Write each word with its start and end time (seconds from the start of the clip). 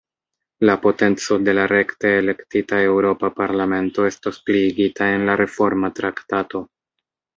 La 0.67 0.75
potenco 0.85 1.35
de 1.49 1.53
la 1.57 1.65
rekte 1.71 2.13
elektita 2.21 2.79
Eŭropa 2.87 3.31
Parlamento 3.41 4.07
estos 4.13 4.41
pliigita 4.49 5.11
en 5.19 5.27
la 5.31 5.37
Reforma 5.43 5.93
Traktato. 6.01 6.65